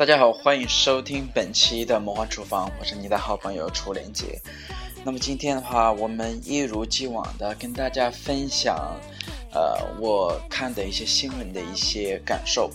[0.00, 4.40] 大家好，欢迎收听本期的魔幻厨房，我是你的好朋友楚连杰。
[5.04, 8.98] 那么今天的话，我们一如既往的跟大家分享，
[9.52, 12.70] 呃，我看的一些新闻的一些感受。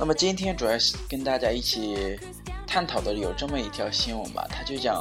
[0.00, 2.18] 那么今天主要是跟大家一起
[2.66, 5.00] 探讨的有这么一条新闻吧，它就讲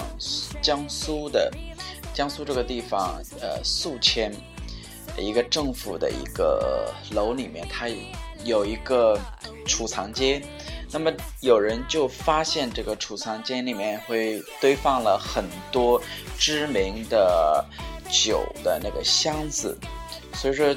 [0.62, 1.52] 江苏的
[2.14, 4.32] 江苏这个地方，呃，宿迁
[5.18, 7.88] 一个政府的一个楼里面，它
[8.44, 9.20] 有一个
[9.66, 10.40] 储藏间。
[10.90, 16.02] 那么有人就发现这个储藏间里面会堆放了很多
[16.40, 17.64] 知名的
[18.10, 19.78] 酒的那个箱子，
[20.34, 20.74] 所以说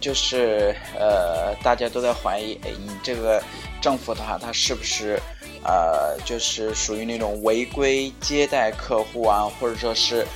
[0.00, 3.42] 就是呃大家都在怀疑，哎，你这个
[3.82, 5.20] 政府的话，它是不是
[5.62, 10.26] 呃就是属于那种违规接待客户啊，或者说是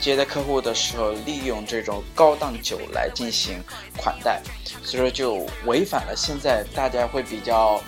[0.00, 3.62] 接待客户的时候利用这种高档酒来进行
[3.98, 4.40] 款待，
[4.82, 7.78] 所以说就违反了现在大家会比较。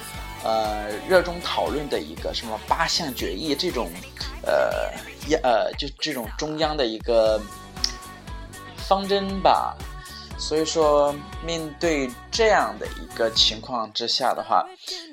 [0.45, 3.91] 呃，热衷讨论的一个什么八项决议这种，
[4.43, 4.93] 呃，
[5.29, 7.41] 央呃，就这种中央的一个
[8.77, 9.75] 方针吧。
[10.37, 11.15] 所以说，
[11.47, 14.67] 面对这样的一个情况之下的话，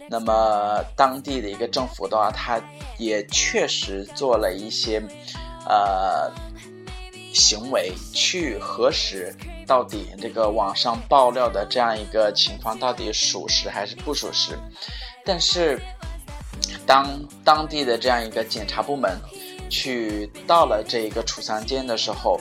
[0.10, 2.60] 那么当地的一个政府的话，他
[2.98, 5.02] 也确实做了一些
[5.70, 6.30] 呃
[7.34, 9.34] 行为去核实
[9.66, 14.58] 到底这个网上爆料的这样一个情况到底属实还是不属实。
[15.24, 15.80] 但是，
[16.86, 17.08] 当
[17.44, 19.16] 当地的这样一个检查部门
[19.70, 22.40] 去到了这一个储藏间的时候，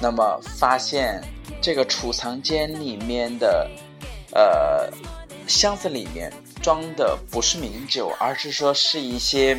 [0.00, 1.22] 那么发现
[1.60, 3.70] 这个储藏间里面的
[4.32, 4.90] 呃
[5.46, 9.56] 箱子里面装的不是名酒，而是说是一些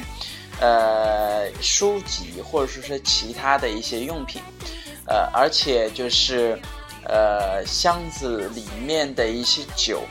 [0.59, 4.41] 呃书籍或者说是其他的一些用品，
[5.07, 6.59] 呃，而且就是
[7.05, 10.01] 呃箱子里面的一些酒。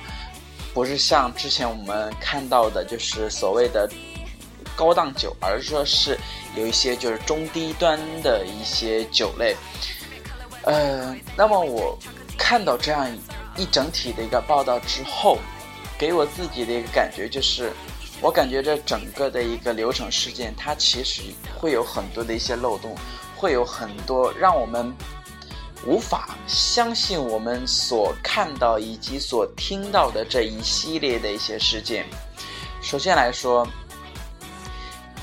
[0.74, 3.88] 不是像之前我们看到的，就是所谓的
[4.74, 6.18] 高档酒，而是说是
[6.56, 9.54] 有一些就是中低端的一些酒类。
[10.62, 11.98] 呃，那么我
[12.38, 13.06] 看到这样
[13.56, 15.38] 一整体的一个报道之后，
[15.98, 17.70] 给我自己的一个感觉就是，
[18.20, 21.22] 我感觉这整个的一个流程事件，它其实
[21.54, 22.96] 会有很多的一些漏洞，
[23.36, 24.90] 会有很多让我们。
[25.86, 32.04] 无法相信我们所看到以及所听到的这一系列的一些事件。
[32.80, 33.66] 首先来说，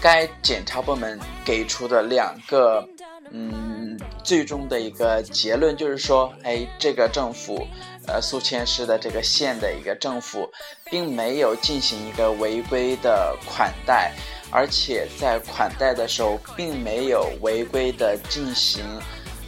[0.02, 2.88] 该检查部门给出的两个，
[3.32, 7.66] 嗯，最终的一个结论就是说，哎，这个政府，
[8.08, 10.50] 呃，宿迁市的这个县的一个政府，
[10.86, 14.12] 并没有进行一个违规的款待，
[14.52, 18.84] 而且在款待的时候，并没有违规的进行，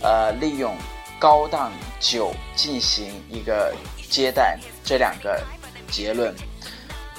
[0.01, 0.73] 呃，利用。
[1.21, 3.75] 高档酒进行一个
[4.09, 5.39] 接待，这两个
[5.91, 6.35] 结论，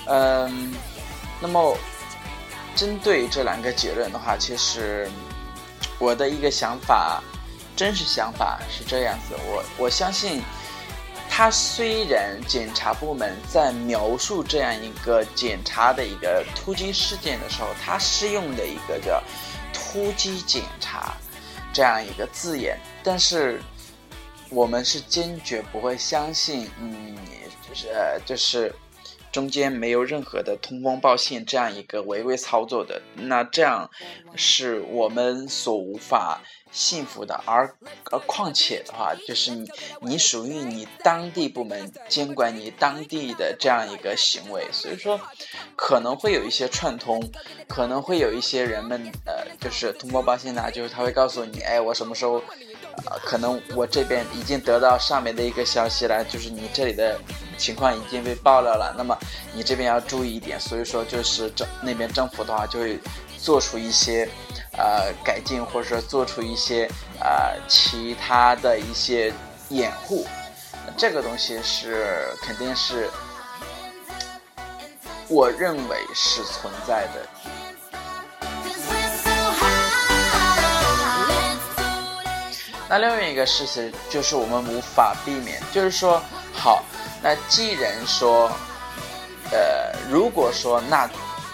[0.08, 0.74] 嗯，
[1.40, 1.78] 那么
[2.74, 5.08] 针对这两个结论的话，其实
[6.00, 7.22] 我的一个想法，
[7.76, 10.42] 真实想法是这样子，我我相信，
[11.30, 19.22] 他虽然检察部门在描述这样一个检查的一个突击事件的时候，他是用的一个叫
[19.72, 21.14] 突击检查
[21.72, 23.62] 这样一个字眼，但是。
[24.52, 27.16] 我们是坚决不会相信，嗯，
[27.66, 27.88] 就是
[28.26, 28.74] 就是
[29.32, 33.90] 中间没有任何的通风报信这样一个违规操作的，那这样
[34.36, 37.42] 是我们所无法信服的。
[37.46, 37.74] 而
[38.10, 39.70] 呃，况且的话，就是你
[40.02, 45.18] 你属于你当地部门监管你当地的这样一个行为，所以说
[45.74, 47.22] 可能会有一些串通，
[47.66, 52.42] 可能会有一些人们呃，就是通风报信呢，就是他会告诉你，哎，我什么时候。
[53.06, 57.18] 啊，可能我这边已经得到上面的一个消息了，就是你这里的
[57.56, 59.16] 情况已经被爆料了，那么
[59.52, 60.58] 你这边要注意一点。
[60.60, 62.98] 所以说，就是政那边政府的话就会
[63.38, 64.28] 做出一些
[64.72, 66.88] 呃改进，或者说做出一些
[67.20, 69.32] 呃其他的一些
[69.68, 70.26] 掩护。
[70.96, 73.08] 这个东西是肯定是，
[75.28, 77.26] 我认为是存在的。
[82.92, 86.22] 那另外一个事情就是我们无法避免，就是说，
[86.52, 86.84] 好，
[87.22, 88.52] 那既然说，
[89.50, 91.08] 呃，如果说那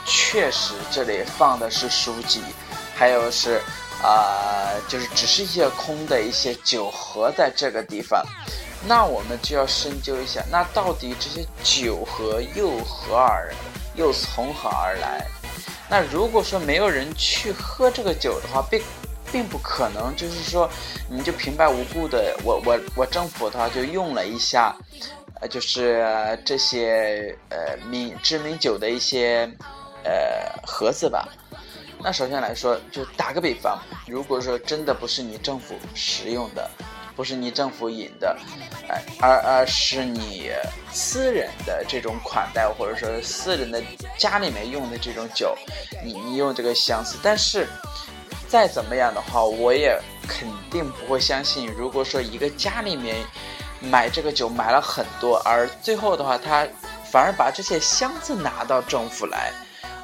[0.04, 2.42] 确实这里放的是书籍，
[2.92, 3.62] 还有是
[4.02, 8.20] 啊，就是只是一些空的一些酒盒在这个地方，
[8.88, 13.54] 那我们就要深究一下，那到底这些酒盒又何而
[13.94, 15.24] 又从何而来？
[15.88, 18.82] 那如果说没有人去喝这个酒的话，并
[19.32, 20.68] 并不可能，就是说，
[21.08, 24.74] 你就平白无故的，我我我政府的话就用了一下，
[25.40, 26.06] 呃，就是
[26.44, 29.50] 这些呃名知名酒的一些
[30.04, 30.10] 呃
[30.66, 31.28] 盒子吧。
[32.00, 36.70] 那首先来说，就打个比方，如果说真的不是你政府使用的，
[37.16, 38.38] 不是你政府饮的，
[38.88, 40.52] 哎，而而是你
[40.92, 43.82] 私人的这种款待，或者说私人的
[44.16, 45.56] 家里面用的这种酒，
[46.04, 47.66] 你你用这个箱子，但是
[48.48, 49.96] 再怎么样的话，我也
[50.26, 53.16] 肯定不会相信，如果说一个家里面
[53.80, 56.66] 买这个酒买了很多，而最后的话，他
[57.10, 59.52] 反而把这些箱子拿到政府来。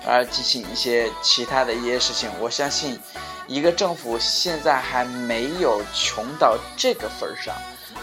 [0.07, 3.01] 而进行一些其他的一些事情，我相信，
[3.47, 7.55] 一个政府现在还没有穷到这个份儿上，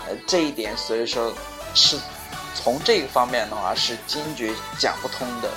[0.07, 1.31] 呃，这一点，所以说，
[1.75, 1.99] 是
[2.55, 5.49] 从这个方面的话是坚决讲不通的。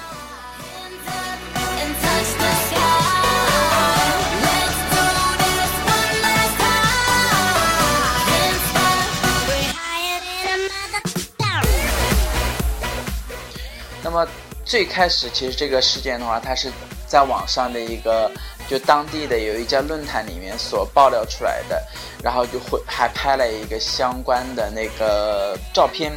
[14.74, 16.68] 最开始其实这个事件的话，它是
[17.06, 18.28] 在网上的一个
[18.68, 21.80] 就当地的有一家论坛里面所爆料出来的，
[22.24, 26.10] 然后就会还拍了一个相关的那个照片。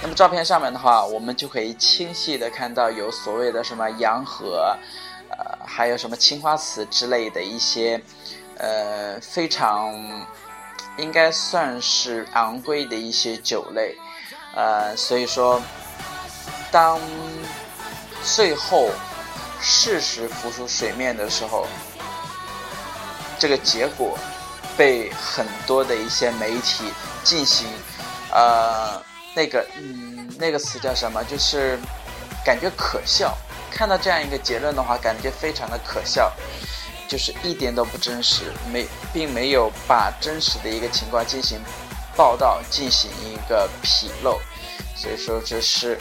[0.00, 4.72] 那么照片上面的话，我们就可以清晰的看到有所谓的什么洋河，
[5.30, 8.00] 呃，还有什么青花瓷之类的一些，
[8.56, 9.92] 呃，非常
[10.96, 13.98] 应该算是昂贵的一些酒类，
[14.54, 15.60] 呃，所以说
[16.70, 17.00] 当。
[18.22, 18.90] 最后，
[19.60, 21.66] 事实浮出水面的时候，
[23.38, 24.18] 这个结果
[24.76, 26.84] 被很多的一些媒体
[27.24, 27.66] 进行，
[28.30, 29.02] 呃，
[29.34, 31.22] 那个，嗯，那个词叫什么？
[31.24, 31.78] 就是
[32.44, 33.36] 感觉可笑。
[33.70, 36.32] 看到这样一个结论的话，感觉非常的可笑，
[37.08, 41.58] 就是一点都不真实，没，并没有把真实的一个情况进行
[42.16, 44.40] 报道，进行一个纰漏。
[44.96, 45.98] 所以说，这是。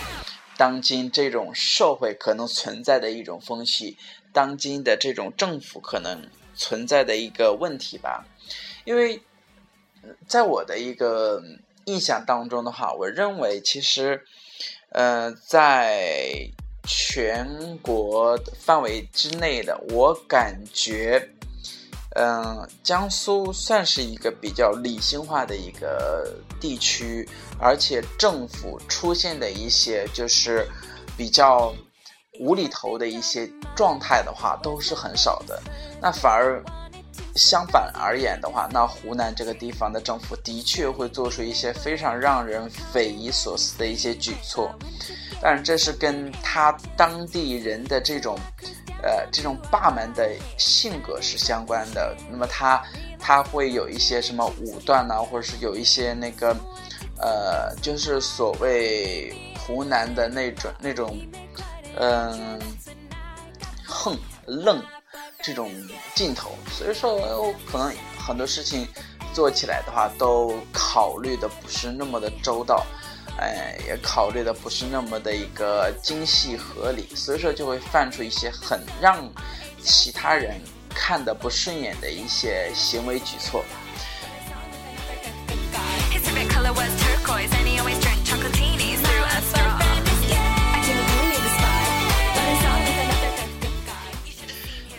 [0.59, 3.95] 当今这种社会可能存在的一种风气，
[4.33, 8.25] 当今的这种政府可能存在的一个问题吧。
[8.83, 9.21] 因为，
[10.27, 11.41] 在我的一个
[11.85, 14.25] 印象当中的话，我认为其实，
[14.89, 16.49] 呃，在
[16.83, 21.29] 全国范围之内的，我感觉。
[22.15, 27.27] 嗯，江苏算是一个比较理性化的一个地区，
[27.59, 30.67] 而且政府出现的一些就是
[31.15, 31.71] 比较
[32.39, 35.61] 无厘头的一些状态的话，都是很少的。
[36.01, 36.63] 那反而
[37.35, 44.73] 相反而言的话，那湖南这个地方的政府的确会做出一些非常让人匪夷所思的一些举措，
[45.39, 48.35] 当然这是跟他当地人的这种。
[49.01, 52.15] 呃，这种霸蛮的性格是相关的。
[52.29, 52.83] 那么他
[53.19, 56.55] 他会有一些什么武断呢，或者是有一些那个，
[57.17, 61.17] 呃，就是所谓湖南的那种那种，
[61.97, 62.59] 嗯，
[63.85, 64.81] 横愣
[65.41, 65.71] 这种
[66.15, 66.51] 劲头。
[66.71, 68.87] 所以说，我可能很多事情
[69.33, 72.85] 做起来的话，都考虑的不是那么的周到。
[73.37, 79.29] 哎，也考虑的不是那么的一个精细合理，所以说就会犯出一些很让
[79.81, 83.63] 其他人看的不顺眼的一些行为举措。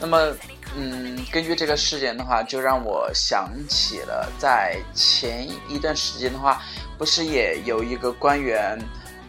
[0.03, 0.35] 那么，
[0.77, 6.61] 嗯，根据这个事件的话，就让我想起了在前一段时间的话。
[6.99, 8.79] 不是也有一个官员，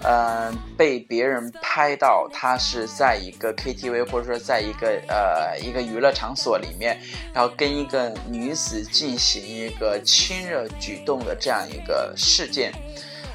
[0.04, 7.00] 嗯，被别人拍到，他是在一个 KTV 或者说在一个呃一个娱乐场所里面，
[7.34, 12.74] 然后跟一个女子进行一个亲热举动的这样一个事件，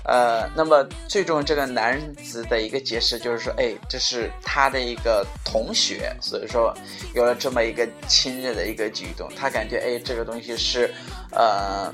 [0.06, 6.72] 呃，那么最终这个男子的一个解释就是说，哎，这是他的一个同学，所以说
[7.14, 10.92] 有了这么一个亲热的一个举动，他感觉哎，这个东西是，
[11.32, 11.92] 呃。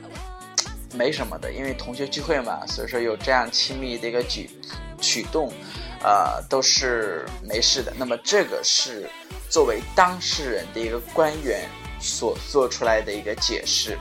[0.95, 4.51] 没什么的，因为同学聚会嘛，所以说有这样亲密的一个举
[5.01, 5.51] 举动，
[6.05, 7.95] 呃，都是没事的。
[7.97, 9.09] 那么这个是
[9.49, 11.67] 作为当事人的一个官员
[11.99, 13.97] 所做出来的一个解释。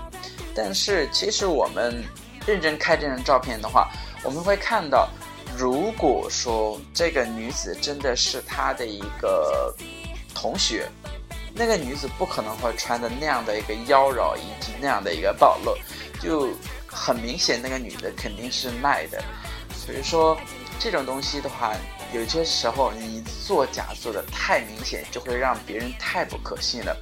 [0.53, 2.03] 但是其实我们
[2.45, 3.89] 认真看这张照片的话，
[4.23, 5.09] 我们会看到，
[5.57, 9.73] 如果说这个女子真的是他的一个
[10.33, 10.89] 同学，
[11.53, 15.75] 那个女子不可能会穿的那样的一个妖娆以及那样的一个暴露，
[16.21, 16.49] 就。
[16.93, 19.23] 很明显，那个女的肯定是卖的，
[19.73, 20.37] 所以说
[20.77, 21.73] 这种东西的话，
[22.13, 26.93] 有些时候你做假做的太明显，就会让别人太不可信了。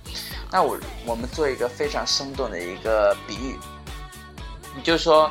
[0.52, 0.78] 那我
[1.08, 3.58] 我们做一个非常生动的一个比喻，
[4.76, 5.30] 你就说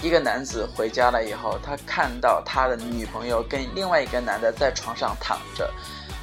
[0.00, 5.70] 一个男子回家了以后，他看到他的女朋友跟另外一个男的在床上躺着，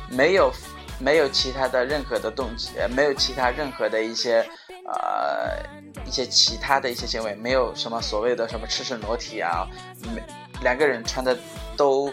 [0.10, 0.52] 没有
[0.98, 4.40] 没有其他的任何的动机，没有其他任何的一些
[4.86, 5.62] 呃
[6.06, 9.68] 一些其他的一些行为，没有什么所谓的什么赤身裸体啊，
[10.16, 10.24] 没
[10.62, 11.38] 两个人穿的
[11.76, 12.12] 都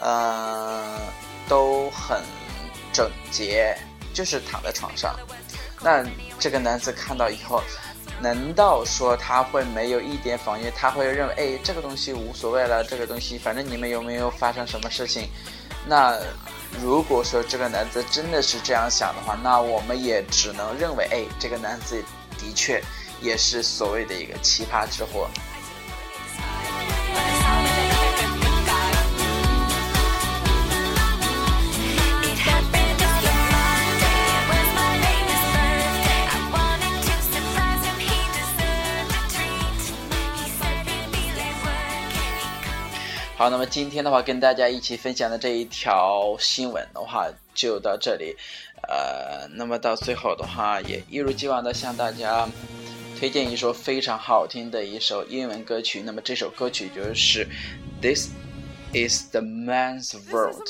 [0.00, 0.98] 呃
[1.46, 2.18] 都很
[2.92, 3.76] 整洁，
[4.14, 5.14] 就是躺在床上。
[5.82, 6.02] 那
[6.38, 7.62] 这个男子看到以后。
[8.22, 10.70] 难道说他会没有一点防御？
[10.70, 15.28] 他会认为，哎，这个东西无所谓了，这个东西反正你们有没有发生什么事情？
[15.84, 16.16] 那
[16.80, 22.00] 如果说这个男子真的是这样想的话，那我们也只能认为，哎，这个男子
[22.38, 22.80] 的确
[23.20, 25.28] 也是所谓的一个奇葩之货。
[43.42, 48.36] 好，那么今天的话，跟大家一起分享的这一条新闻的话，就到这里。
[48.88, 52.48] 呃，那么到最后的话，也一如既往的向大家
[53.18, 56.00] 推荐一首非常好听的一首英文歌曲。
[56.00, 57.44] 那么这首歌曲就是
[58.00, 58.28] 《This
[58.92, 60.62] Is the Man's World》。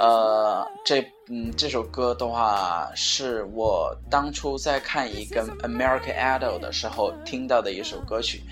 [0.00, 8.42] 呃，这嗯这首歌的话，是我当初在看一个 American Idol 的时候听到的一首歌曲，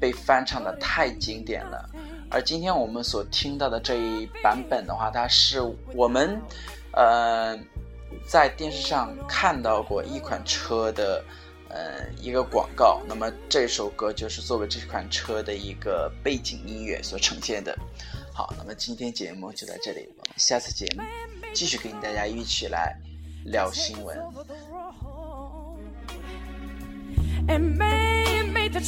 [0.00, 1.88] 被翻唱的太经典了。
[2.30, 5.60] 而今天我们所听到的这一版本的话，它是
[5.94, 6.40] 我们，
[6.92, 7.58] 呃，
[8.24, 11.24] 在电视上看到过一款车的，
[11.68, 13.02] 呃，一个广告。
[13.08, 17.76] 那么这首歌就是作为这款车的一个背景音乐所呈现的。
[18.32, 21.02] 好，那么今天节目就到这里，我们下次节目
[21.52, 22.96] 继续跟大家一起来
[23.44, 24.16] 聊新闻。
[28.72, 28.78] to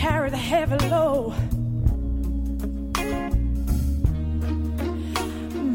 [0.00, 1.34] carry the heavy load.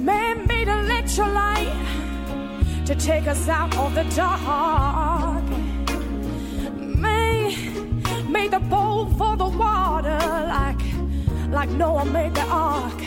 [0.10, 1.75] Man made electrolyte
[2.88, 5.44] to take us out of the dark.
[7.05, 10.20] Man made the boat for the water
[10.55, 10.84] like
[11.58, 13.00] like Noah made the ark.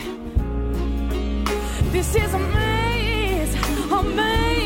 [1.91, 3.53] This is a maze,
[3.91, 4.58] a maze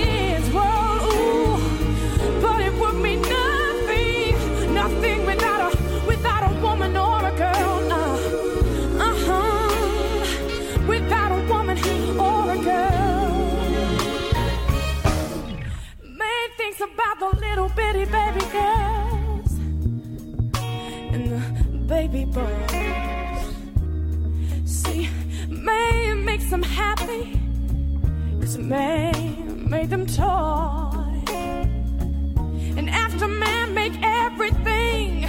[32.78, 35.24] And after man make everything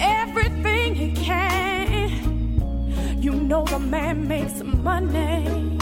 [0.00, 2.10] everything he can.
[3.20, 5.76] You know the man makes money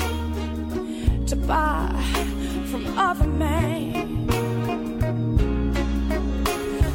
[1.26, 1.90] to buy
[2.70, 4.26] from other men.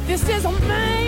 [0.06, 1.01] This is a maze,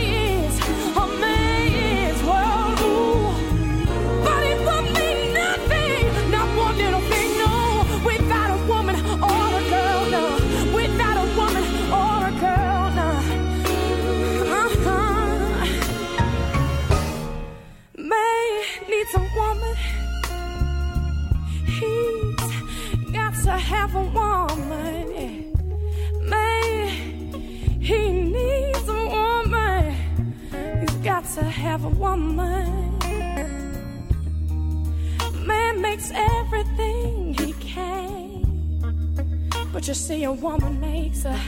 [39.85, 41.39] Just you see, a woman makes a,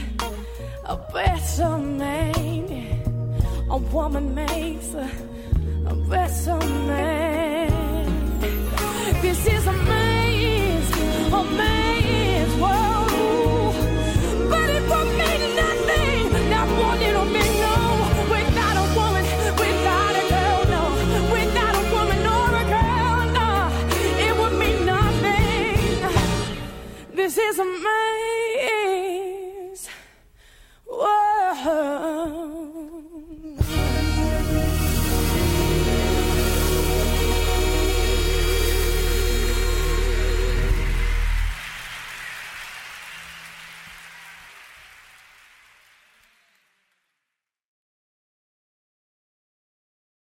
[0.85, 3.03] a better man.
[3.67, 5.09] A woman makes a,
[5.87, 8.39] a better man.
[9.23, 12.16] This is amazing, amazing.